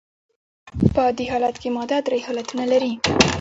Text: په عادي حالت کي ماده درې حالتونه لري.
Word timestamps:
په 0.93 0.99
عادي 1.07 1.25
حالت 1.31 1.55
کي 1.61 1.69
ماده 1.77 1.97
درې 2.07 2.19
حالتونه 2.25 2.63
لري. 2.71 2.93